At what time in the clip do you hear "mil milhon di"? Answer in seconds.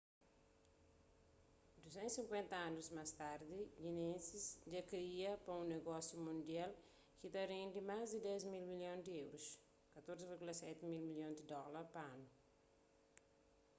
8.53-9.11, 10.91-11.43